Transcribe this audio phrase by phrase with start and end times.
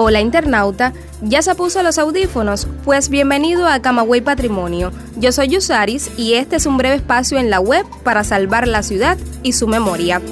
[0.00, 0.92] Hola internauta,
[1.22, 2.68] ¿ya se puso los audífonos?
[2.84, 4.92] Pues bienvenido a Camagüey Patrimonio.
[5.16, 8.84] Yo soy Yusaris y este es un breve espacio en la web para salvar la
[8.84, 10.22] ciudad y su memoria.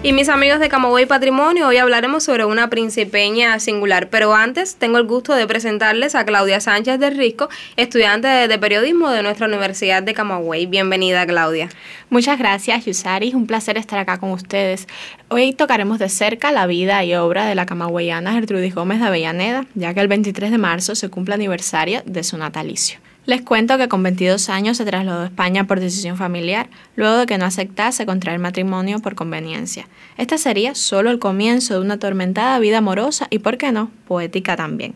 [0.00, 4.08] Y mis amigos de Camagüey Patrimonio, hoy hablaremos sobre una principeña singular.
[4.10, 9.10] Pero antes, tengo el gusto de presentarles a Claudia Sánchez de Risco, estudiante de, periodismo
[9.10, 10.66] de nuestra Universidad de Camagüey.
[10.66, 11.68] Bienvenida, Claudia.
[12.10, 13.30] Muchas gracias, Yusari.
[13.30, 14.86] Es un placer estar acá con ustedes.
[15.30, 19.66] Hoy tocaremos de cerca la vida y obra de la camagüeyana Gertrudis Gómez de Avellaneda,
[19.74, 23.00] ya que el 23 de marzo se cumple aniversario de su natalicio.
[23.28, 27.26] Les cuento que con 22 años se trasladó a España por decisión familiar, luego de
[27.26, 29.86] que no aceptase contraer matrimonio por conveniencia.
[30.16, 34.56] Este sería solo el comienzo de una atormentada vida amorosa y, por qué no, poética
[34.56, 34.94] también.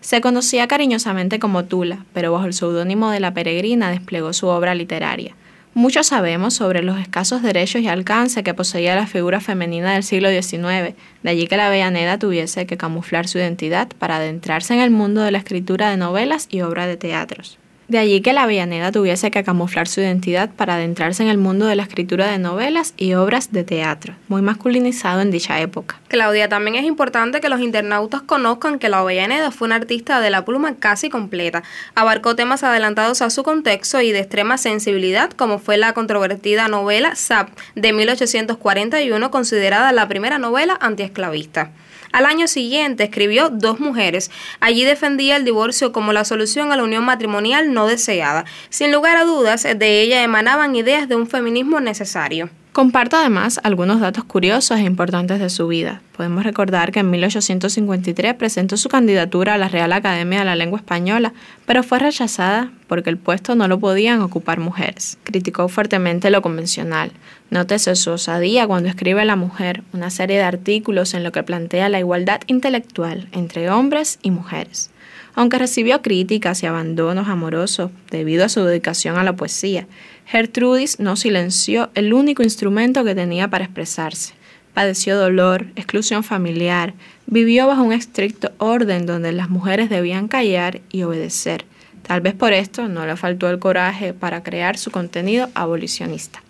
[0.00, 4.74] Se conocía cariñosamente como Tula, pero bajo el seudónimo de La Peregrina desplegó su obra
[4.74, 5.34] literaria.
[5.74, 10.28] Mucho sabemos sobre los escasos derechos y alcance que poseía la figura femenina del siglo
[10.30, 14.90] XIX, de allí que la Avellaneda tuviese que camuflar su identidad para adentrarse en el
[14.90, 17.58] mundo de la escritura de novelas y obras de teatros.
[17.88, 21.64] De allí que la Avellaneda tuviese que camuflar su identidad para adentrarse en el mundo
[21.64, 25.98] de la escritura de novelas y obras de teatro, muy masculinizado en dicha época.
[26.08, 30.28] Claudia, también es importante que los internautas conozcan que la Avellaneda fue una artista de
[30.28, 31.62] la pluma casi completa.
[31.94, 37.16] Abarcó temas adelantados a su contexto y de extrema sensibilidad, como fue la controvertida novela
[37.16, 41.70] Zap de 1841, considerada la primera novela antiesclavista.
[42.12, 44.30] Al año siguiente escribió Dos mujeres.
[44.60, 48.44] Allí defendía el divorcio como la solución a la unión matrimonial deseada.
[48.70, 52.50] Sin lugar a dudas, de ella emanaban ideas de un feminismo necesario.
[52.78, 56.00] Comparto además algunos datos curiosos e importantes de su vida.
[56.16, 60.78] Podemos recordar que en 1853 presentó su candidatura a la Real Academia de la Lengua
[60.78, 61.32] Española,
[61.66, 65.18] pero fue rechazada porque el puesto no lo podían ocupar mujeres.
[65.24, 67.10] Criticó fuertemente lo convencional.
[67.50, 71.88] Nótese su osadía cuando escribe La Mujer, una serie de artículos en lo que plantea
[71.88, 74.90] la igualdad intelectual entre hombres y mujeres.
[75.38, 79.86] Aunque recibió críticas y abandonos amorosos debido a su dedicación a la poesía,
[80.26, 84.34] Gertrudis no silenció el único instrumento que tenía para expresarse.
[84.74, 86.92] Padeció dolor, exclusión familiar,
[87.26, 91.66] vivió bajo un estricto orden donde las mujeres debían callar y obedecer.
[92.02, 96.42] Tal vez por esto no le faltó el coraje para crear su contenido abolicionista.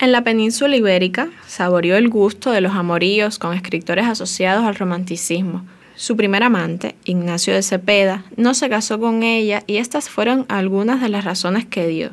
[0.00, 5.64] En la península ibérica saboreó el gusto de los amoríos con escritores asociados al romanticismo.
[5.94, 11.00] Su primer amante, Ignacio de Cepeda, no se casó con ella y estas fueron algunas
[11.00, 12.12] de las razones que dio.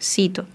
[0.00, 0.46] Cito,